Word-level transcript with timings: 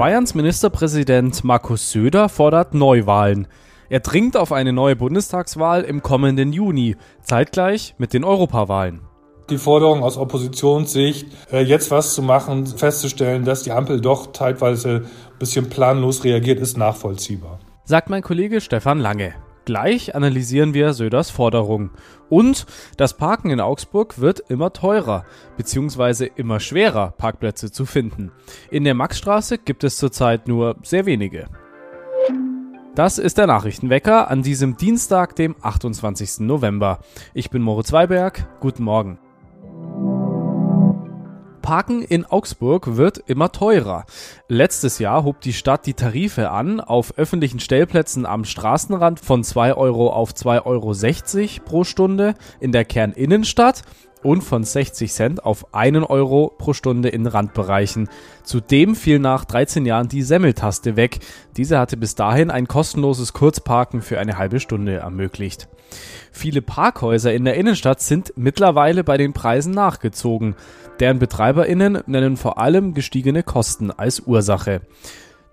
Bayerns 0.00 0.34
Ministerpräsident 0.34 1.44
Markus 1.44 1.90
Söder 1.90 2.30
fordert 2.30 2.72
Neuwahlen. 2.72 3.46
Er 3.90 4.00
dringt 4.00 4.34
auf 4.34 4.50
eine 4.50 4.72
neue 4.72 4.96
Bundestagswahl 4.96 5.82
im 5.82 6.02
kommenden 6.02 6.54
Juni, 6.54 6.96
zeitgleich 7.20 7.96
mit 7.98 8.14
den 8.14 8.24
Europawahlen. 8.24 9.02
Die 9.50 9.58
Forderung 9.58 10.02
aus 10.02 10.16
Oppositionssicht, 10.16 11.26
äh, 11.52 11.60
jetzt 11.60 11.90
was 11.90 12.14
zu 12.14 12.22
machen, 12.22 12.66
festzustellen, 12.66 13.44
dass 13.44 13.64
die 13.64 13.72
Ampel 13.72 14.00
doch 14.00 14.32
teilweise 14.32 15.02
ein 15.32 15.38
bisschen 15.38 15.68
planlos 15.68 16.24
reagiert, 16.24 16.60
ist 16.60 16.78
nachvollziehbar. 16.78 17.58
Sagt 17.84 18.08
mein 18.08 18.22
Kollege 18.22 18.62
Stefan 18.62 19.00
Lange. 19.00 19.34
Gleich 19.64 20.14
analysieren 20.14 20.74
wir 20.74 20.94
Söders 20.94 21.30
Forderung. 21.30 21.90
Und 22.28 22.66
das 22.96 23.16
Parken 23.16 23.50
in 23.50 23.60
Augsburg 23.60 24.20
wird 24.20 24.40
immer 24.48 24.72
teurer, 24.72 25.24
beziehungsweise 25.56 26.26
immer 26.26 26.60
schwerer, 26.60 27.12
Parkplätze 27.16 27.70
zu 27.70 27.86
finden. 27.86 28.32
In 28.70 28.84
der 28.84 28.94
Maxstraße 28.94 29.58
gibt 29.58 29.84
es 29.84 29.96
zurzeit 29.96 30.48
nur 30.48 30.76
sehr 30.82 31.06
wenige. 31.06 31.48
Das 32.94 33.18
ist 33.18 33.38
der 33.38 33.46
Nachrichtenwecker 33.46 34.30
an 34.30 34.42
diesem 34.42 34.76
Dienstag, 34.76 35.36
dem 35.36 35.54
28. 35.60 36.40
November. 36.40 36.98
Ich 37.34 37.50
bin 37.50 37.62
Moritz 37.62 37.92
Weiberg. 37.92 38.48
Guten 38.60 38.82
Morgen. 38.82 39.18
Parken 41.70 42.02
in 42.02 42.24
Augsburg 42.24 42.96
wird 42.96 43.18
immer 43.26 43.52
teurer. 43.52 44.04
Letztes 44.48 44.98
Jahr 44.98 45.22
hob 45.22 45.40
die 45.40 45.52
Stadt 45.52 45.86
die 45.86 45.94
Tarife 45.94 46.50
an 46.50 46.80
auf 46.80 47.16
öffentlichen 47.16 47.60
Stellplätzen 47.60 48.26
am 48.26 48.44
Straßenrand 48.44 49.20
von 49.20 49.44
2 49.44 49.74
Euro 49.74 50.12
auf 50.12 50.32
2,60 50.32 50.64
Euro 50.66 51.64
pro 51.64 51.84
Stunde 51.84 52.34
in 52.58 52.72
der 52.72 52.84
Kerninnenstadt 52.84 53.84
und 54.22 54.42
von 54.42 54.64
60 54.64 55.12
Cent 55.12 55.44
auf 55.44 55.74
1 55.74 56.08
Euro 56.08 56.52
pro 56.56 56.72
Stunde 56.72 57.08
in 57.08 57.26
Randbereichen. 57.26 58.08
Zudem 58.42 58.94
fiel 58.94 59.18
nach 59.18 59.44
13 59.44 59.86
Jahren 59.86 60.08
die 60.08 60.22
Semmeltaste 60.22 60.96
weg. 60.96 61.20
Diese 61.56 61.78
hatte 61.78 61.96
bis 61.96 62.14
dahin 62.14 62.50
ein 62.50 62.68
kostenloses 62.68 63.32
Kurzparken 63.32 64.02
für 64.02 64.18
eine 64.18 64.38
halbe 64.38 64.60
Stunde 64.60 64.96
ermöglicht. 64.96 65.68
Viele 66.32 66.62
Parkhäuser 66.62 67.32
in 67.32 67.44
der 67.44 67.54
Innenstadt 67.54 68.00
sind 68.00 68.32
mittlerweile 68.36 69.04
bei 69.04 69.16
den 69.16 69.32
Preisen 69.32 69.72
nachgezogen. 69.72 70.54
Deren 71.00 71.18
BetreiberInnen 71.18 72.02
nennen 72.06 72.36
vor 72.36 72.58
allem 72.58 72.94
gestiegene 72.94 73.42
Kosten 73.42 73.90
als 73.90 74.20
Ursache. 74.20 74.82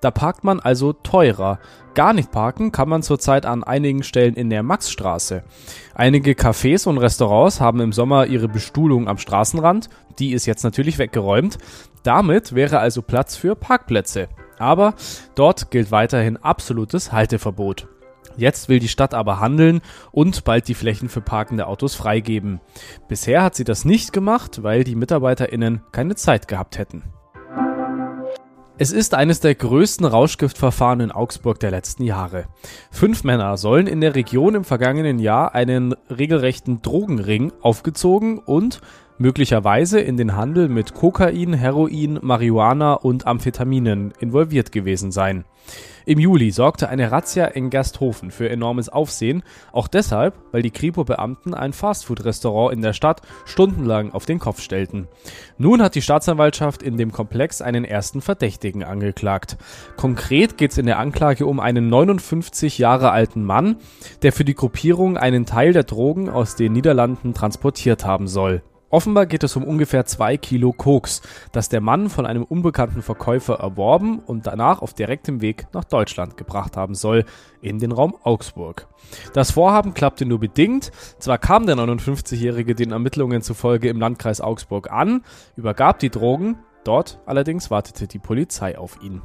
Da 0.01 0.11
parkt 0.11 0.43
man 0.43 0.59
also 0.59 0.93
teurer. 0.93 1.59
Gar 1.95 2.13
nicht 2.13 2.31
parken 2.31 2.71
kann 2.71 2.89
man 2.89 3.01
zurzeit 3.01 3.45
an 3.45 3.63
einigen 3.63 4.03
Stellen 4.03 4.35
in 4.35 4.49
der 4.49 4.61
Maxstraße. 4.61 5.43
Einige 5.95 6.33
Cafés 6.33 6.87
und 6.87 6.99
Restaurants 6.99 7.59
haben 7.59 7.79
im 7.79 7.91
Sommer 7.91 8.27
ihre 8.27 8.47
Bestuhlung 8.47 9.07
am 9.07 9.17
Straßenrand. 9.17 9.89
Die 10.19 10.33
ist 10.33 10.45
jetzt 10.45 10.63
natürlich 10.63 10.99
weggeräumt. 10.99 11.57
Damit 12.03 12.53
wäre 12.53 12.79
also 12.79 13.01
Platz 13.01 13.35
für 13.35 13.55
Parkplätze. 13.55 14.27
Aber 14.59 14.93
dort 15.35 15.71
gilt 15.71 15.91
weiterhin 15.91 16.37
absolutes 16.37 17.11
Halteverbot. 17.11 17.87
Jetzt 18.37 18.69
will 18.69 18.77
die 18.77 18.87
Stadt 18.87 19.15
aber 19.15 19.39
handeln 19.39 19.81
und 20.11 20.43
bald 20.43 20.67
die 20.67 20.75
Flächen 20.75 21.09
für 21.09 21.21
parkende 21.21 21.65
Autos 21.65 21.95
freigeben. 21.95 22.61
Bisher 23.07 23.43
hat 23.43 23.55
sie 23.55 23.63
das 23.63 23.83
nicht 23.83 24.13
gemacht, 24.13 24.61
weil 24.61 24.83
die 24.83 24.95
MitarbeiterInnen 24.95 25.81
keine 25.91 26.15
Zeit 26.15 26.47
gehabt 26.47 26.77
hätten. 26.77 27.03
Es 28.79 28.91
ist 28.91 29.15
eines 29.15 29.39
der 29.39 29.55
größten 29.55 30.05
Rauschgiftverfahren 30.05 30.99
in 30.99 31.11
Augsburg 31.11 31.59
der 31.59 31.71
letzten 31.71 32.03
Jahre. 32.03 32.45
Fünf 32.91 33.23
Männer 33.23 33.57
sollen 33.57 33.87
in 33.87 34.01
der 34.01 34.13
Region 34.13 34.53
im 34.53 34.63
vergangenen 34.63 35.17
Jahr 35.17 35.55
einen 35.55 35.95
regelrechten 36.11 36.83
Drogenring 36.83 37.51
aufgezogen 37.61 38.37
und 38.37 38.81
möglicherweise 39.17 39.99
in 39.99 40.17
den 40.17 40.35
Handel 40.35 40.69
mit 40.69 40.93
Kokain, 40.93 41.53
Heroin, 41.53 42.19
Marihuana 42.21 42.93
und 42.93 43.27
Amphetaminen 43.27 44.13
involviert 44.19 44.71
gewesen 44.71 45.11
sein. 45.11 45.45
Im 46.05 46.19
Juli 46.19 46.51
sorgte 46.51 46.87
eine 46.87 47.11
Razzia 47.11 47.47
in 47.47 47.69
Gersthofen 47.69 48.31
für 48.31 48.49
enormes 48.49 48.87
Aufsehen, 48.87 49.43
auch 49.73 49.89
deshalb, 49.89 50.35
weil 50.53 50.61
die 50.61 50.71
Kripo-Beamten 50.71 51.53
ein 51.53 51.73
Fastfood-Restaurant 51.73 52.73
in 52.73 52.81
der 52.81 52.93
Stadt 52.93 53.21
stundenlang 53.43 54.13
auf 54.13 54.25
den 54.25 54.39
Kopf 54.39 54.61
stellten. 54.61 55.09
Nun 55.57 55.81
hat 55.81 55.95
die 55.95 56.01
Staatsanwaltschaft 56.01 56.81
in 56.81 56.95
dem 56.95 57.11
Komplex 57.11 57.61
einen 57.61 57.83
ersten 57.83 58.21
Verdächtigen 58.21 58.85
angeklagt. 58.85 59.57
Konkret 59.97 60.57
geht 60.57 60.71
es 60.71 60.77
in 60.77 60.85
der 60.85 60.99
Anklage 60.99 61.45
um 61.45 61.59
einen 61.59 61.89
59 61.89 62.77
Jahre 62.77 63.11
alten 63.11 63.43
Mann, 63.43 63.75
der 64.21 64.31
für 64.31 64.45
die 64.45 64.55
Gruppierung 64.55 65.17
einen 65.17 65.45
Teil 65.45 65.73
der 65.73 65.83
Drogen 65.83 66.29
aus 66.29 66.55
den 66.55 66.71
Niederlanden 66.71 67.33
transportiert 67.33 68.05
haben 68.05 68.29
soll. 68.29 68.61
Offenbar 68.89 69.25
geht 69.25 69.43
es 69.43 69.55
um 69.57 69.65
ungefähr 69.65 70.05
zwei 70.05 70.37
Kilo 70.37 70.71
Koks, 70.71 71.21
das 71.51 71.67
der 71.67 71.81
Mann 71.81 72.09
von 72.09 72.25
einem 72.25 72.43
unbekannten 72.43 73.01
Verkäufer 73.01 73.55
erworben 73.55 74.19
und 74.19 74.47
danach 74.47 74.81
auf 74.81 74.93
direktem 74.93 75.41
Weg 75.41 75.67
nach 75.73 75.83
Deutschland 75.83 76.37
gebracht 76.37 76.77
haben 76.77 76.95
soll, 76.95 77.25
in 77.61 77.79
den 77.79 77.91
Raum 77.91 78.15
Augsburg. 78.23 78.87
Das 79.33 79.51
Vorhaben 79.51 79.93
klappte 79.93 80.25
nur 80.25 80.39
bedingt. 80.39 80.91
Zwar 81.19 81.37
kam 81.37 81.65
der 81.65 81.75
59-Jährige 81.75 82.75
den 82.75 82.93
Ermittlungen 82.93 83.41
zufolge 83.41 83.89
im 83.89 83.99
Landkreis 83.99 84.39
Augsburg 84.39 84.89
an, 84.89 85.23
übergab 85.57 85.99
die 85.99 86.09
Drogen, 86.09 86.57
dort 86.85 87.19
allerdings 87.25 87.69
wartete 87.69 88.07
die 88.07 88.19
Polizei 88.19 88.77
auf 88.77 89.01
ihn. 89.01 89.21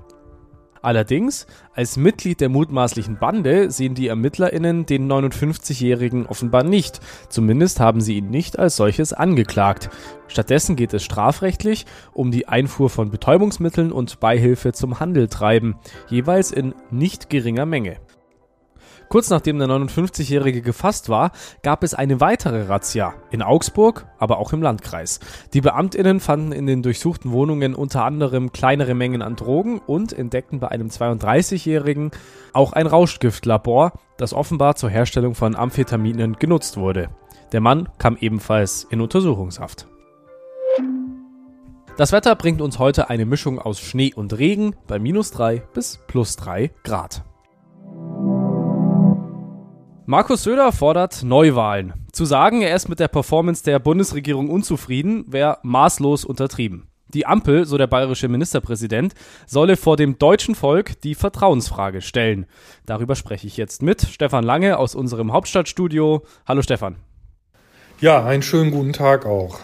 Allerdings, 0.83 1.47
als 1.75 1.97
Mitglied 1.97 2.41
der 2.41 2.49
mutmaßlichen 2.49 3.17
Bande 3.17 3.71
sehen 3.71 3.95
die 3.95 4.09
ErmittlerInnen 4.09 4.85
den 4.85 5.11
59-Jährigen 5.11 6.27
offenbar 6.27 6.65
nicht. 6.65 7.01
Zumindest 7.29 7.79
haben 7.79 8.01
sie 8.01 8.17
ihn 8.17 8.31
nicht 8.31 8.59
als 8.59 8.77
solches 8.77 9.13
angeklagt. 9.13 9.91
Stattdessen 10.27 10.75
geht 10.75 10.93
es 10.93 11.05
strafrechtlich 11.05 11.87
um 12.13 12.33
die 12.33 12.49
Einfuhr 12.49 12.91
von 12.91 13.11
Betäubungsmitteln 13.11 13.93
und 13.93 14.19
Beihilfe 14.19 14.73
zum 14.73 14.99
Handeltreiben, 14.99 15.77
jeweils 16.09 16.51
in 16.51 16.75
nicht 16.91 17.31
geringer 17.31 17.65
Menge. 17.65 17.99
Kurz 19.13 19.29
nachdem 19.29 19.59
der 19.59 19.69
59-Jährige 19.69 20.63
gefasst 20.63 21.11
war, 21.11 21.33
gab 21.63 21.85
es 21.85 21.93
eine 21.93 22.23
weitere 22.23 22.63
Razzia 22.63 23.13
in 23.31 23.43
Augsburg, 23.43 24.07
aber 24.19 24.39
auch 24.39 24.55
im 24.55 24.63
Landkreis. 24.63 25.21
Die 25.53 25.61
Beamtinnen 25.61 26.19
fanden 26.19 26.51
in 26.51 26.67
den 26.67 26.83
durchsuchten 26.83 27.31
Wohnungen 27.31 27.75
unter 27.75 28.05
anderem 28.05 28.53
kleinere 28.53 28.95
Mengen 28.95 29.21
an 29.21 29.37
Drogen 29.37 29.81
und 29.81 30.15
entdeckten 30.15 30.61
bei 30.61 30.69
einem 30.69 30.89
32-Jährigen 30.89 32.11
auch 32.55 32.73
ein 32.73 32.87
Rauschgiftlabor, 32.87 33.93
das 34.17 34.33
offenbar 34.33 34.77
zur 34.77 34.89
Herstellung 34.89 35.35
von 35.35 35.57
Amphetaminen 35.57 36.37
genutzt 36.39 36.79
wurde. 36.79 37.11
Der 37.53 37.61
Mann 37.61 37.91
kam 37.99 38.17
ebenfalls 38.19 38.85
in 38.89 39.03
Untersuchungshaft. 39.03 39.89
Das 41.99 42.13
Wetter 42.13 42.35
bringt 42.35 42.63
uns 42.63 42.79
heute 42.79 43.11
eine 43.11 43.27
Mischung 43.27 43.59
aus 43.59 43.79
Schnee 43.79 44.15
und 44.15 44.39
Regen 44.39 44.75
bei 44.87 44.99
minus 44.99 45.33
3 45.33 45.59
bis 45.75 46.01
plus 46.07 46.37
3 46.37 46.71
Grad. 46.83 47.25
Markus 50.05 50.43
Söder 50.43 50.73
fordert 50.73 51.23
Neuwahlen. 51.23 51.93
Zu 52.11 52.25
sagen, 52.25 52.61
er 52.63 52.75
ist 52.75 52.89
mit 52.89 52.99
der 52.99 53.07
Performance 53.07 53.63
der 53.63 53.79
Bundesregierung 53.79 54.51
unzufrieden, 54.51 55.25
wäre 55.29 55.59
maßlos 55.63 56.25
untertrieben. 56.25 56.89
Die 57.07 57.25
Ampel, 57.25 57.67
so 57.67 57.79
der 57.79 57.87
bayerische 57.87 58.27
Ministerpräsident, 58.27 59.15
solle 59.47 59.77
vor 59.77 59.97
dem 59.97 60.19
deutschen 60.19 60.57
Volk 60.57 61.01
die 61.03 61.15
Vertrauensfrage 61.15 62.01
stellen. 62.01 62.47
Darüber 62.85 63.15
spreche 63.15 63.47
ich 63.47 63.57
jetzt 63.57 63.81
mit 63.81 64.03
Stefan 64.03 64.43
Lange 64.43 64.77
aus 64.77 64.97
unserem 64.97 65.33
Hauptstadtstudio. 65.33 66.25
Hallo 66.49 66.63
Stefan. 66.63 66.97
Ja, 68.01 68.25
einen 68.25 68.43
schönen 68.43 68.73
guten 68.73 68.93
Tag 68.93 69.25
auch. 69.25 69.61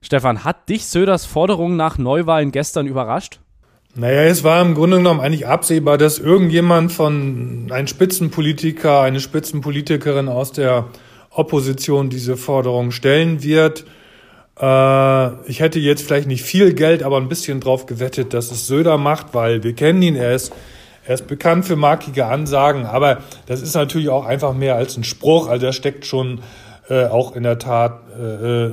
Stefan, 0.00 0.44
hat 0.44 0.68
dich 0.68 0.86
Söders 0.86 1.24
Forderung 1.26 1.74
nach 1.74 1.98
Neuwahlen 1.98 2.52
gestern 2.52 2.86
überrascht? 2.86 3.40
Naja, 3.98 4.24
es 4.24 4.44
war 4.44 4.60
im 4.60 4.74
Grunde 4.74 4.98
genommen 4.98 5.20
eigentlich 5.20 5.46
absehbar, 5.46 5.96
dass 5.96 6.18
irgendjemand 6.18 6.92
von, 6.92 7.68
ein 7.70 7.88
Spitzenpolitiker, 7.88 9.00
eine 9.00 9.20
Spitzenpolitikerin 9.20 10.28
aus 10.28 10.52
der 10.52 10.88
Opposition 11.30 12.10
diese 12.10 12.36
Forderung 12.36 12.90
stellen 12.90 13.42
wird. 13.42 13.86
Äh, 14.60 15.50
ich 15.50 15.60
hätte 15.60 15.78
jetzt 15.78 16.02
vielleicht 16.02 16.28
nicht 16.28 16.42
viel 16.42 16.74
Geld, 16.74 17.02
aber 17.02 17.16
ein 17.16 17.30
bisschen 17.30 17.58
drauf 17.58 17.86
gewettet, 17.86 18.34
dass 18.34 18.50
es 18.50 18.66
Söder 18.66 18.98
macht, 18.98 19.28
weil 19.32 19.62
wir 19.62 19.72
kennen 19.72 20.02
ihn, 20.02 20.14
er 20.14 20.34
ist, 20.34 20.52
er 21.06 21.14
ist 21.14 21.26
bekannt 21.26 21.64
für 21.64 21.76
markige 21.76 22.26
Ansagen, 22.26 22.84
aber 22.84 23.22
das 23.46 23.62
ist 23.62 23.74
natürlich 23.74 24.10
auch 24.10 24.26
einfach 24.26 24.52
mehr 24.52 24.76
als 24.76 24.98
ein 24.98 25.04
Spruch, 25.04 25.48
also 25.48 25.64
da 25.64 25.72
steckt 25.72 26.04
schon 26.04 26.40
äh, 26.90 27.06
auch 27.06 27.34
in 27.34 27.44
der 27.44 27.58
Tat 27.58 28.00
äh, 28.20 28.68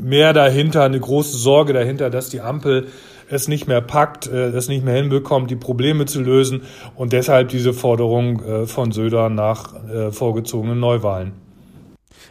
mehr 0.00 0.32
dahinter, 0.32 0.84
eine 0.84 1.00
große 1.00 1.36
Sorge 1.36 1.72
dahinter, 1.72 2.08
dass 2.08 2.28
die 2.28 2.40
Ampel 2.40 2.86
es 3.30 3.48
nicht 3.48 3.66
mehr 3.66 3.80
packt, 3.80 4.26
äh, 4.26 4.48
es 4.48 4.68
nicht 4.68 4.84
mehr 4.84 4.96
hinbekommt, 4.96 5.50
die 5.50 5.56
Probleme 5.56 6.06
zu 6.06 6.20
lösen 6.20 6.62
und 6.96 7.12
deshalb 7.12 7.48
diese 7.48 7.72
Forderung 7.72 8.42
äh, 8.42 8.66
von 8.66 8.92
Söder 8.92 9.30
nach 9.30 9.74
äh, 9.88 10.10
vorgezogenen 10.10 10.80
Neuwahlen. 10.80 11.32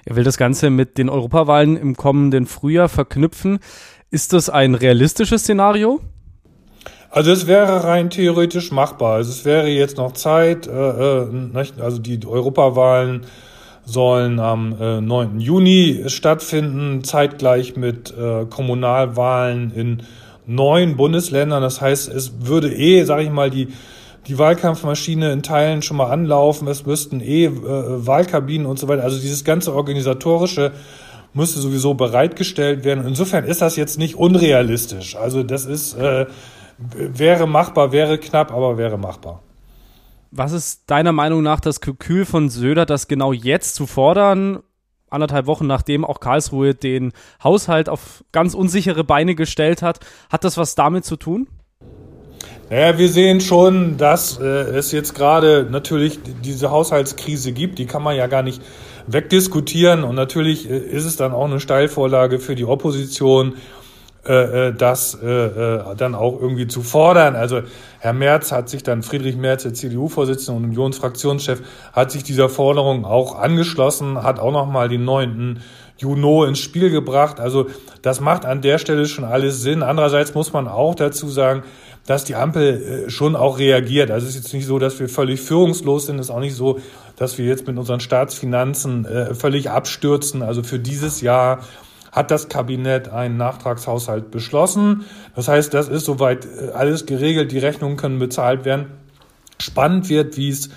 Er 0.06 0.16
will 0.16 0.24
das 0.24 0.38
Ganze 0.38 0.70
mit 0.70 0.98
den 0.98 1.10
Europawahlen 1.10 1.78
im 1.78 1.96
kommenden 1.96 2.46
Frühjahr 2.46 2.90
verknüpfen. 2.90 3.60
Ist 4.12 4.34
das 4.34 4.50
ein 4.50 4.76
realistisches 4.76 5.42
Szenario? 5.42 6.00
Also 7.12 7.32
es 7.32 7.48
wäre 7.48 7.84
rein 7.84 8.10
theoretisch 8.10 8.72
machbar. 8.72 9.16
Also 9.16 9.32
es 9.32 9.46
wäre 9.46 9.68
jetzt 9.68 9.98
noch 9.98 10.14
Zeit. 10.14 10.68
also 10.68 12.00
die 12.00 12.20
Europawahlen 12.26 13.26
sollen 13.84 14.40
am 14.40 14.76
9. 14.80 15.40
Juni 15.40 16.04
stattfinden, 16.08 17.04
zeitgleich 17.04 17.76
mit 17.76 18.14
Kommunalwahlen 18.50 19.72
in 19.72 20.04
neun 20.50 20.98
Bundesländern. 20.98 21.62
Das 21.62 21.80
heißt, 21.80 22.10
es 22.10 22.46
würde 22.48 22.74
eh, 22.74 23.04
sage 23.04 23.24
ich 23.24 23.30
mal, 23.30 23.50
die 23.50 23.70
die 24.28 24.38
Wahlkampfmaschine 24.38 25.32
in 25.32 25.44
Teilen 25.44 25.82
schon 25.82 25.98
mal 25.98 26.12
anlaufen. 26.12 26.68
Es 26.68 26.86
müssten 26.86 27.22
eh 27.22 27.46
äh, 27.46 27.52
Wahlkabinen 27.56 28.68
und 28.68 28.78
so 28.78 28.88
weiter. 28.88 29.04
Also 29.04 29.20
dieses 29.20 29.44
ganze 29.44 29.74
organisatorische 29.74 30.74
müsste 31.34 31.60
sowieso 31.60 31.94
bereitgestellt 31.94 32.84
werden. 32.84 33.06
Insofern 33.08 33.46
ist 33.46 33.62
das 33.62 33.76
jetzt 33.76 33.98
nicht 33.98 34.16
unrealistisch. 34.16 35.16
Also 35.16 35.44
das 35.44 35.66
ist 35.66 35.96
äh, 35.96 36.26
wäre 36.78 37.48
machbar, 37.48 37.92
wäre 37.92 38.18
knapp, 38.18 38.52
aber 38.52 38.78
wäre 38.78 38.98
machbar. 38.98 39.42
Was 40.32 40.52
ist 40.52 40.84
deiner 40.88 41.12
Meinung 41.12 41.42
nach 41.42 41.60
das 41.60 41.82
Kalkül 41.82 42.26
von 42.26 42.50
Söder, 42.50 42.86
das 42.86 43.08
genau 43.08 43.34
jetzt 43.34 43.76
zu 43.76 43.88
fordern, 43.88 44.60
anderthalb 45.12 45.46
Wochen 45.48 45.68
nachdem 45.68 46.06
auch 46.06 46.20
Karlsruhe 46.20 46.76
den 46.76 47.12
Haushalt 47.44 47.90
auf 47.90 48.24
ganz 48.32 48.54
unsichere 48.54 49.04
Beine 49.04 49.36
gestellt 49.36 49.82
hat? 49.82 50.00
Hat 50.30 50.44
das 50.44 50.58
was 50.58 50.76
damit 50.76 51.06
zu 51.06 51.16
tun? 51.16 51.48
Naja, 52.70 53.00
wir 53.00 53.10
sehen 53.10 53.42
schon, 53.42 53.98
dass 53.98 54.40
äh, 54.40 54.44
es 54.44 54.92
jetzt 54.92 55.16
gerade 55.16 55.68
natürlich 55.70 56.20
diese 56.44 56.70
Haushaltskrise 56.70 57.52
gibt. 57.52 57.80
Die 57.80 57.88
kann 57.88 58.04
man 58.04 58.16
ja 58.16 58.28
gar 58.28 58.44
nicht 58.44 58.62
wegdiskutieren. 59.08 60.04
Und 60.04 60.14
natürlich 60.16 60.70
äh, 60.70 60.78
ist 60.78 61.06
es 61.06 61.16
dann 61.16 61.32
auch 61.32 61.46
eine 61.46 61.60
Steilvorlage 61.60 62.38
für 62.38 62.54
die 62.54 62.66
Opposition, 62.66 63.56
äh, 64.30 64.68
äh, 64.68 64.74
das 64.74 65.16
äh, 65.16 65.96
dann 65.98 66.14
auch 66.14 66.40
irgendwie 66.40 66.68
zu 66.68 66.84
fordern. 66.84 67.36
Also 67.36 67.62
Herr 67.98 68.14
Merz 68.14 68.52
hat 68.52 68.70
sich 68.70 68.84
dann, 68.84 69.02
Friedrich 69.02 69.36
Merz, 69.36 69.64
der 69.64 69.74
CDU-Vorsitzende 69.74 70.56
und 70.56 70.66
Unionsfraktionschef, 70.66 71.64
hat 71.94 72.12
sich 72.12 72.22
dieser 72.22 72.48
Forderung 72.48 73.06
auch 73.06 73.40
angeschlossen, 73.40 74.22
hat 74.22 74.40
auch 74.40 74.52
nochmal 74.52 74.88
den 74.88 75.04
9. 75.04 75.62
Juno 75.98 76.44
ins 76.44 76.60
Spiel 76.60 76.92
gebracht. 76.92 77.40
Also 77.40 77.70
das 78.04 78.20
macht 78.20 78.46
an 78.46 78.62
der 78.62 78.78
Stelle 78.78 79.08
schon 79.08 79.26
alles 79.26 79.64
Sinn. 79.64 79.82
Andererseits 79.82 80.36
muss 80.36 80.54
man 80.54 80.68
auch 80.68 80.94
dazu 80.94 81.28
sagen, 81.28 81.64
dass 82.06 82.24
die 82.24 82.36
Ampel 82.36 83.06
schon 83.10 83.36
auch 83.36 83.58
reagiert. 83.58 84.12
Also 84.12 84.28
es 84.28 84.36
ist 84.36 84.44
jetzt 84.44 84.54
nicht 84.54 84.68
so, 84.68 84.78
dass 84.78 85.00
wir 85.00 85.10
völlig 85.10 85.42
führungslos 85.42 86.06
sind. 86.06 86.20
Es 86.20 86.28
ist 86.28 86.32
auch 86.32 86.40
nicht 86.40 86.56
so, 86.56 86.80
dass 87.18 87.40
wir 87.40 87.46
jetzt 87.46 87.66
mit 87.66 87.78
unseren 87.80 88.00
Staatsfinanzen 88.00 89.08
völlig 89.34 89.72
abstürzen. 89.72 90.44
Also 90.44 90.64
für 90.64 90.80
dieses 90.80 91.20
Jahr 91.22 91.60
hat 92.12 92.32
das 92.32 92.50
Kabinett 92.50 93.10
einen 93.10 93.38
Nachtragshaushalt 93.38 94.32
beschlossen. 94.32 95.06
Das 95.36 95.48
heißt, 95.48 95.74
das 95.74 95.88
ist 95.88 96.06
soweit 96.06 96.46
äh, 96.46 96.72
alles 96.72 97.06
geregelt. 97.06 97.52
Die 97.52 97.60
Rechnungen 97.60 97.98
können 97.98 98.20
bezahlt 98.20 98.66
werden. 98.66 98.88
Spannend 99.60 100.10
wird, 100.10 100.38
wie 100.38 100.50
es 100.50 100.70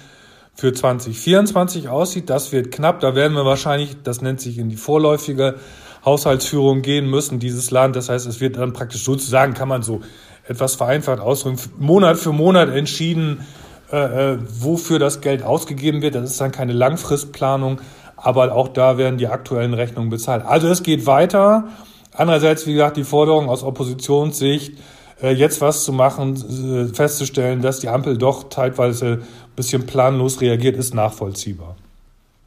für 0.54 0.72
2024 0.72 1.88
aussieht. 1.88 2.28
Das 2.28 2.52
wird 2.52 2.70
knapp. 2.72 3.00
Da 3.00 3.14
werden 3.14 3.34
wir 3.34 3.44
wahrscheinlich, 3.44 3.96
das 4.02 4.20
nennt 4.20 4.40
sich 4.40 4.58
in 4.58 4.68
die 4.68 4.76
vorläufige 4.76 5.56
Haushaltsführung 6.04 6.82
gehen 6.82 7.08
müssen, 7.08 7.38
dieses 7.38 7.70
Land. 7.70 7.96
Das 7.96 8.08
heißt, 8.08 8.26
es 8.26 8.40
wird 8.40 8.56
dann 8.56 8.72
praktisch 8.72 9.04
sozusagen, 9.04 9.54
kann 9.54 9.68
man 9.68 9.82
so 9.82 10.00
etwas 10.46 10.74
vereinfacht 10.74 11.20
ausdrücken, 11.20 11.58
Monat 11.78 12.18
für 12.18 12.32
Monat 12.32 12.68
entschieden, 12.68 13.46
äh, 13.92 14.32
äh, 14.32 14.38
wofür 14.48 14.98
das 14.98 15.20
Geld 15.20 15.42
ausgegeben 15.42 16.02
wird. 16.02 16.14
Das 16.14 16.30
ist 16.30 16.40
dann 16.40 16.50
keine 16.50 16.72
Langfristplanung, 16.72 17.80
aber 18.22 18.54
auch 18.54 18.68
da 18.68 18.96
werden 18.98 19.18
die 19.18 19.26
aktuellen 19.26 19.74
Rechnungen 19.74 20.10
bezahlt. 20.10 20.44
Also 20.46 20.68
es 20.68 20.82
geht 20.82 21.06
weiter. 21.06 21.68
Andererseits, 22.14 22.66
wie 22.66 22.72
gesagt, 22.72 22.96
die 22.96 23.04
Forderung 23.04 23.48
aus 23.48 23.62
Oppositionssicht, 23.62 24.74
äh, 25.22 25.32
jetzt 25.32 25.60
was 25.60 25.84
zu 25.84 25.92
machen, 25.92 26.36
äh, 26.36 26.94
festzustellen, 26.94 27.62
dass 27.62 27.80
die 27.80 27.88
Ampel 27.88 28.18
doch 28.18 28.48
teilweise 28.48 29.06
ein 29.06 29.56
bisschen 29.56 29.86
planlos 29.86 30.40
reagiert, 30.40 30.76
ist 30.76 30.94
nachvollziehbar. 30.94 31.76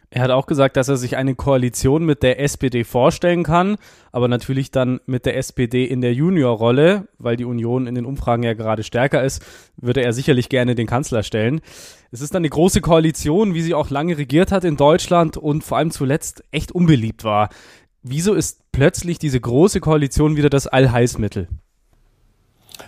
Er 0.09 0.21
hat 0.21 0.31
auch 0.31 0.45
gesagt, 0.45 0.77
dass 0.77 0.87
er 0.87 0.97
sich 0.97 1.17
eine 1.17 1.35
Koalition 1.35 2.05
mit 2.05 2.23
der 2.23 2.39
SPD 2.39 2.83
vorstellen 2.83 3.43
kann, 3.43 3.77
aber 4.11 4.27
natürlich 4.27 4.71
dann 4.71 4.99
mit 5.05 5.25
der 5.25 5.37
SPD 5.37 5.85
in 5.85 6.01
der 6.01 6.13
Juniorrolle, 6.13 7.07
weil 7.17 7.37
die 7.37 7.45
Union 7.45 7.87
in 7.87 7.95
den 7.95 8.05
Umfragen 8.05 8.43
ja 8.43 8.53
gerade 8.53 8.83
stärker 8.83 9.23
ist, 9.23 9.43
würde 9.77 10.03
er 10.03 10.13
sicherlich 10.13 10.49
gerne 10.49 10.75
den 10.75 10.87
Kanzler 10.87 11.23
stellen. 11.23 11.61
Es 12.11 12.21
ist 12.21 12.33
dann 12.33 12.41
eine 12.41 12.49
große 12.49 12.81
Koalition, 12.81 13.53
wie 13.53 13.61
sie 13.61 13.73
auch 13.73 13.89
lange 13.89 14.17
regiert 14.17 14.51
hat 14.51 14.63
in 14.63 14.77
Deutschland 14.77 15.37
und 15.37 15.63
vor 15.63 15.77
allem 15.77 15.91
zuletzt 15.91 16.43
echt 16.51 16.71
unbeliebt 16.71 17.23
war. 17.23 17.49
Wieso 18.03 18.35
ist 18.35 18.71
plötzlich 18.71 19.19
diese 19.19 19.41
große 19.41 19.79
Koalition 19.79 20.37
wieder 20.37 20.49
das 20.49 20.67
Allheilsmittel? 20.67 21.47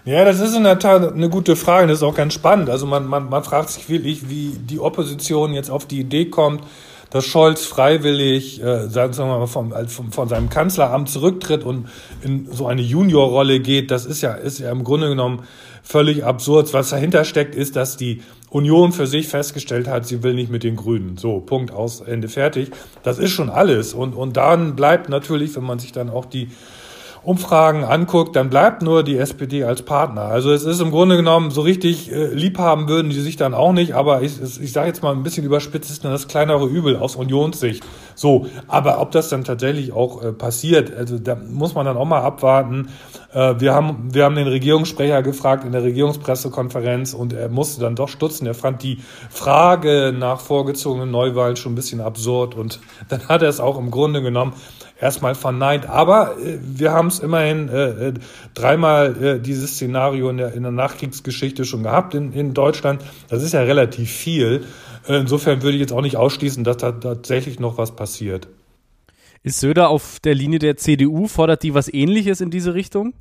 Ja, 0.05 0.23
das 0.23 0.39
ist 0.39 0.55
in 0.55 0.63
der 0.63 0.79
Tat 0.79 1.13
eine 1.13 1.29
gute 1.29 1.55
Frage. 1.55 1.87
Das 1.87 1.97
ist 1.97 2.03
auch 2.03 2.15
ganz 2.15 2.33
spannend. 2.33 2.69
Also 2.69 2.85
man, 2.85 3.07
man, 3.07 3.29
man 3.29 3.43
fragt 3.43 3.69
sich 3.69 3.89
wirklich, 3.89 4.29
wie 4.29 4.51
die 4.57 4.79
Opposition 4.79 5.53
jetzt 5.53 5.69
auf 5.69 5.85
die 5.85 5.99
Idee 5.99 6.25
kommt, 6.25 6.63
dass 7.09 7.25
Scholz 7.25 7.65
freiwillig, 7.65 8.61
äh, 8.61 8.87
sagen 8.89 9.17
wir 9.17 9.25
mal, 9.25 9.47
vom, 9.47 9.73
vom, 9.87 10.11
von 10.11 10.27
seinem 10.27 10.49
Kanzleramt 10.49 11.09
zurücktritt 11.09 11.63
und 11.63 11.87
in 12.21 12.47
so 12.51 12.67
eine 12.67 12.81
Juniorrolle 12.81 13.59
geht, 13.59 13.91
das 13.91 14.05
ist 14.05 14.21
ja, 14.21 14.33
ist 14.33 14.59
ja 14.59 14.71
im 14.71 14.83
Grunde 14.83 15.09
genommen 15.09 15.43
völlig 15.83 16.25
absurd. 16.25 16.73
Was 16.73 16.89
dahinter 16.89 17.23
steckt, 17.23 17.55
ist, 17.55 17.75
dass 17.75 17.97
die 17.97 18.21
Union 18.49 18.91
für 18.91 19.07
sich 19.07 19.27
festgestellt 19.27 19.87
hat, 19.87 20.05
sie 20.05 20.23
will 20.23 20.33
nicht 20.33 20.51
mit 20.51 20.63
den 20.63 20.75
Grünen. 20.75 21.17
So, 21.17 21.39
Punkt 21.39 21.71
aus, 21.71 22.01
Ende 22.01 22.27
fertig. 22.29 22.71
Das 23.03 23.19
ist 23.19 23.31
schon 23.31 23.49
alles. 23.49 23.93
Und, 23.93 24.13
und 24.13 24.37
dann 24.37 24.75
bleibt 24.75 25.09
natürlich, 25.09 25.55
wenn 25.55 25.63
man 25.63 25.79
sich 25.79 25.91
dann 25.91 26.09
auch 26.09 26.25
die 26.25 26.49
Umfragen 27.27 27.83
anguckt, 27.83 28.37
dann 28.37 28.49
bleibt 28.49 28.81
nur 28.81 29.03
die 29.03 29.17
SPD 29.17 29.65
als 29.65 29.81
Partner. 29.81 30.21
Also 30.21 30.53
es 30.53 30.63
ist 30.63 30.79
im 30.79 30.91
Grunde 30.91 31.17
genommen 31.17 31.51
so 31.51 31.59
richtig 31.59 32.09
äh, 32.09 32.27
lieb 32.27 32.57
haben 32.57 32.87
würden 32.87 33.09
die 33.09 33.19
sich 33.19 33.35
dann 33.35 33.53
auch 33.53 33.73
nicht, 33.73 33.95
aber 33.95 34.21
ich, 34.21 34.41
ich 34.41 34.71
sage 34.71 34.87
jetzt 34.87 35.03
mal 35.03 35.11
ein 35.11 35.23
bisschen 35.23 35.43
überspitzt, 35.43 35.91
ist 35.91 36.05
dann 36.05 36.13
das 36.13 36.29
kleinere 36.29 36.65
Übel 36.65 36.95
aus 36.95 37.17
Unionssicht. 37.17 37.83
So, 38.15 38.47
aber 38.69 39.01
ob 39.01 39.11
das 39.11 39.27
dann 39.27 39.43
tatsächlich 39.43 39.91
auch 39.91 40.23
äh, 40.23 40.31
passiert, 40.31 40.95
also 40.95 41.19
da 41.19 41.35
muss 41.35 41.75
man 41.75 41.85
dann 41.85 41.97
auch 41.97 42.05
mal 42.05 42.21
abwarten. 42.21 42.91
Äh, 43.33 43.55
wir 43.59 43.73
haben 43.73 44.13
wir 44.13 44.23
haben 44.23 44.35
den 44.35 44.47
Regierungssprecher 44.47 45.21
gefragt 45.21 45.65
in 45.65 45.73
der 45.73 45.83
Regierungspressekonferenz 45.83 47.13
und 47.13 47.33
er 47.33 47.49
musste 47.49 47.81
dann 47.81 47.97
doch 47.97 48.07
stutzen. 48.07 48.47
Er 48.47 48.53
fand 48.53 48.83
die 48.83 48.99
Frage 49.29 50.15
nach 50.17 50.39
vorgezogenen 50.39 51.11
Neuwahlen 51.11 51.57
schon 51.57 51.73
ein 51.73 51.75
bisschen 51.75 51.99
absurd 51.99 52.55
und 52.55 52.79
dann 53.09 53.27
hat 53.27 53.41
er 53.41 53.49
es 53.49 53.59
auch 53.59 53.77
im 53.77 53.91
Grunde 53.91 54.21
genommen 54.21 54.53
erstmal 54.99 55.35
verneint. 55.35 55.87
Aber 55.87 56.37
äh, 56.37 56.59
wir 56.61 56.91
haben 56.91 57.07
es 57.07 57.19
immerhin 57.19 57.69
äh, 57.69 58.09
äh, 58.09 58.13
dreimal 58.53 59.23
äh, 59.23 59.39
dieses 59.39 59.71
Szenario 59.71 60.29
in 60.29 60.37
der, 60.37 60.53
in 60.53 60.63
der 60.63 60.71
Nachkriegsgeschichte 60.71 61.65
schon 61.65 61.83
gehabt 61.83 62.13
in, 62.13 62.33
in 62.33 62.53
Deutschland. 62.53 63.01
Das 63.29 63.43
ist 63.43 63.53
ja 63.53 63.61
relativ 63.61 64.11
viel. 64.11 64.65
Äh, 65.07 65.17
insofern 65.17 65.61
würde 65.61 65.75
ich 65.75 65.81
jetzt 65.81 65.93
auch 65.93 66.01
nicht 66.01 66.17
ausschließen, 66.17 66.63
dass 66.63 66.77
da 66.77 66.91
tatsächlich 66.91 67.59
noch 67.59 67.77
was 67.77 67.95
passiert. 67.95 68.47
Ist 69.43 69.59
Söder 69.59 69.89
auf 69.89 70.19
der 70.19 70.35
Linie 70.35 70.59
der 70.59 70.77
CDU? 70.77 71.27
Fordert 71.27 71.63
die 71.63 71.73
was 71.73 71.93
Ähnliches 71.93 72.41
in 72.41 72.51
diese 72.51 72.73
Richtung? 72.73 73.13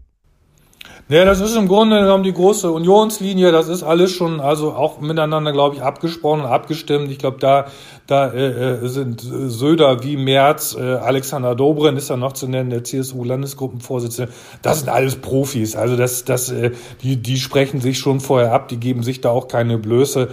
Ja, 1.08 1.24
das 1.24 1.40
ist 1.40 1.54
im 1.54 1.68
Grunde 1.68 2.00
genommen 2.00 2.24
die 2.24 2.32
große 2.32 2.68
Unionslinie. 2.68 3.52
Das 3.52 3.68
ist 3.68 3.84
alles 3.84 4.10
schon, 4.10 4.40
also 4.40 4.72
auch 4.72 5.00
miteinander, 5.00 5.52
glaube 5.52 5.76
ich, 5.76 5.82
abgesprochen 5.82 6.40
und 6.40 6.46
abgestimmt. 6.46 7.12
Ich 7.12 7.18
glaube, 7.18 7.38
da, 7.38 7.66
da 8.08 8.32
äh, 8.32 8.82
äh 8.82 8.88
sind 8.88 9.20
Söder 9.20 10.02
wie 10.02 10.16
Merz, 10.16 10.74
äh, 10.76 10.82
Alexander 10.82 11.54
Dobrin 11.54 11.96
ist 11.96 12.10
da 12.10 12.16
noch 12.16 12.32
zu 12.32 12.48
nennen, 12.48 12.70
der 12.70 12.82
CSU-Landesgruppenvorsitzende. 12.82 14.32
Das 14.62 14.80
sind 14.80 14.88
alles 14.88 15.14
Profis. 15.14 15.76
Also 15.76 15.96
das, 15.96 16.24
das, 16.24 16.50
äh, 16.50 16.72
die, 17.04 17.18
die 17.18 17.36
sprechen 17.36 17.80
sich 17.80 18.00
schon 18.00 18.18
vorher 18.18 18.52
ab. 18.52 18.66
Die 18.66 18.78
geben 18.78 19.04
sich 19.04 19.20
da 19.20 19.30
auch 19.30 19.46
keine 19.46 19.78
Blöße. 19.78 20.30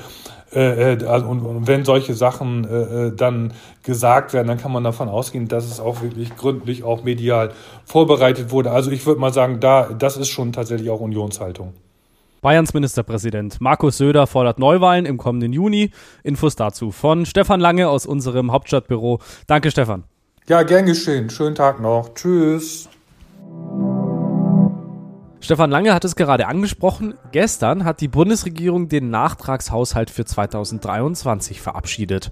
Äh, 0.55 0.93
äh, 0.93 1.05
also, 1.05 1.27
und, 1.27 1.41
und, 1.41 1.67
wenn 1.67 1.83
solche 1.85 2.13
Sachen 2.13 2.65
äh, 2.65 3.07
äh, 3.07 3.15
dann 3.15 3.53
gesagt 3.83 4.33
werden, 4.33 4.47
dann 4.47 4.57
kann 4.57 4.71
man 4.71 4.83
davon 4.83 5.09
ausgehen, 5.09 5.47
dass 5.47 5.65
es 5.65 5.79
auch 5.79 6.01
wirklich 6.01 6.35
gründlich 6.35 6.83
auch 6.83 7.03
medial 7.03 7.51
vorbereitet 7.85 8.51
wurde. 8.51 8.71
Also 8.71 8.91
ich 8.91 9.05
würde 9.05 9.19
mal 9.19 9.33
sagen, 9.33 9.59
da 9.59 9.89
das 9.97 10.17
ist 10.17 10.29
schon 10.29 10.51
tatsächlich 10.51 10.89
auch 10.89 10.99
Unionshaltung. 10.99 11.73
Bayerns 12.41 12.73
Ministerpräsident 12.73 13.61
Markus 13.61 13.97
Söder 13.97 14.27
fordert 14.27 14.59
Neuwahlen 14.59 15.05
im 15.05 15.17
kommenden 15.17 15.53
Juni. 15.53 15.91
Infos 16.23 16.55
dazu 16.55 16.91
von 16.91 17.25
Stefan 17.25 17.59
Lange 17.59 17.87
aus 17.87 18.05
unserem 18.05 18.51
Hauptstadtbüro. 18.51 19.19
Danke, 19.47 19.71
Stefan. 19.71 20.03
Ja, 20.47 20.63
gern 20.63 20.85
geschehen. 20.85 21.29
Schönen 21.29 21.55
Tag 21.55 21.79
noch. 21.79 22.13
Tschüss. 22.13 22.89
Stefan 25.43 25.71
Lange 25.71 25.93
hat 25.93 26.05
es 26.05 26.15
gerade 26.15 26.47
angesprochen. 26.47 27.15
Gestern 27.33 27.83
hat 27.83 27.99
die 27.99 28.07
Bundesregierung 28.07 28.87
den 28.87 29.09
Nachtragshaushalt 29.09 30.09
für 30.09 30.23
2023 30.23 31.59
verabschiedet. 31.59 32.31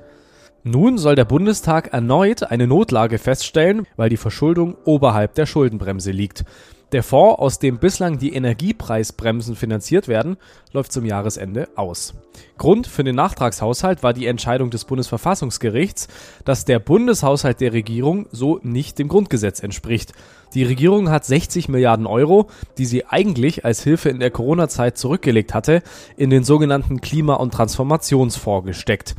Nun 0.63 0.97
soll 0.97 1.15
der 1.15 1.25
Bundestag 1.25 1.91
erneut 1.91 2.43
eine 2.43 2.67
Notlage 2.67 3.17
feststellen, 3.17 3.85
weil 3.97 4.07
die 4.07 4.15
Verschuldung 4.15 4.77
oberhalb 4.85 5.35
der 5.35 5.45
Schuldenbremse 5.45 6.11
liegt. 6.11 6.45
Der 6.93 7.03
Fonds, 7.03 7.39
aus 7.39 7.59
dem 7.59 7.79
bislang 7.79 8.17
die 8.17 8.33
Energiepreisbremsen 8.33 9.55
finanziert 9.55 10.07
werden, 10.07 10.37
läuft 10.71 10.91
zum 10.91 11.05
Jahresende 11.05 11.67
aus. 11.75 12.13
Grund 12.57 12.85
für 12.85 13.03
den 13.05 13.15
Nachtragshaushalt 13.15 14.03
war 14.03 14.13
die 14.13 14.27
Entscheidung 14.27 14.69
des 14.71 14.83
Bundesverfassungsgerichts, 14.85 16.07
dass 16.43 16.65
der 16.65 16.79
Bundeshaushalt 16.79 17.61
der 17.61 17.71
Regierung 17.71 18.27
so 18.31 18.59
nicht 18.63 18.99
dem 18.99 19.07
Grundgesetz 19.07 19.61
entspricht. 19.61 20.13
Die 20.53 20.63
Regierung 20.63 21.09
hat 21.09 21.23
60 21.23 21.69
Milliarden 21.69 22.05
Euro, 22.05 22.47
die 22.77 22.85
sie 22.85 23.05
eigentlich 23.05 23.63
als 23.63 23.83
Hilfe 23.83 24.09
in 24.09 24.19
der 24.19 24.31
Corona-Zeit 24.31 24.97
zurückgelegt 24.97 25.53
hatte, 25.53 25.81
in 26.17 26.29
den 26.29 26.43
sogenannten 26.43 26.99
Klima- 26.99 27.35
und 27.35 27.53
Transformationsfonds 27.53 28.65
gesteckt. 28.65 29.15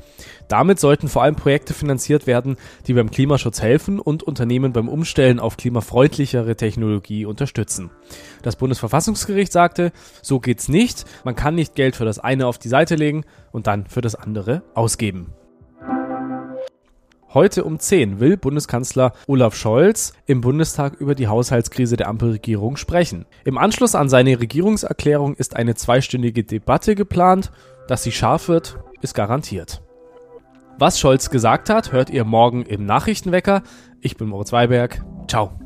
Damit 0.49 0.79
sollten 0.79 1.09
vor 1.09 1.23
allem 1.23 1.35
Projekte 1.35 1.73
finanziert 1.73 2.27
werden, 2.27 2.57
die 2.87 2.93
beim 2.93 3.11
Klimaschutz 3.11 3.63
helfen 3.63 3.99
und 3.99 4.23
Unternehmen 4.23 4.75
beim 4.75 4.89
Umstellen 4.89 5.41
auf 5.41 5.57
klimafreundlichere 5.57 6.57
Technologie 6.57 7.25
unterstützen. 7.25 7.91
Das 8.43 8.57
Bundesverfassungsgericht 8.57 9.53
sagte, 9.53 9.93
so 10.21 10.41
geht's 10.41 10.69
nicht, 10.69 11.07
man 11.25 11.35
kann 11.35 11.55
nicht 11.55 11.75
Geld 11.75 11.97
für 11.97 12.05
das 12.05 12.19
eine 12.19 12.47
auf 12.47 12.59
die 12.59 12.69
Seite 12.69 12.97
legen 12.97 13.25
und 13.53 13.67
dann 13.67 13.87
für 13.87 14.03
das 14.03 14.15
andere 14.15 14.63
ausgeben. 14.75 15.33
Heute 17.35 17.65
um 17.65 17.79
10 17.79 18.21
will 18.21 18.37
Bundeskanzler 18.37 19.15
Olaf 19.27 19.55
Scholz 19.55 20.13
im 20.27 20.43
Bundestag 20.43 21.01
über 21.01 21.15
die 21.15 21.29
Haushaltskrise 21.29 21.97
der 21.97 22.09
Ampelregierung 22.09 22.77
sprechen. 22.77 23.25
Im 23.45 23.57
Anschluss 23.57 23.95
an 23.95 24.11
seine 24.11 24.39
Regierungserklärung 24.39 25.35
ist 25.35 25.57
eine 25.57 25.75
zweistündige 25.75 26.45
Debatte 26.45 26.95
geplant. 26.95 27.51
Dass 27.89 28.03
sie 28.03 28.13
scharf 28.13 28.49
wird, 28.49 28.79
ist 29.01 29.15
garantiert. 29.15 29.83
Was 30.79 31.01
Scholz 31.01 31.31
gesagt 31.31 31.71
hat, 31.71 31.93
hört 31.93 32.11
ihr 32.11 32.25
morgen 32.25 32.67
im 32.67 32.85
Nachrichtenwecker. 32.85 33.63
Ich 34.03 34.17
bin 34.17 34.29
Moritz 34.29 34.53
Weiberg. 34.53 35.03
Ciao. 35.27 35.62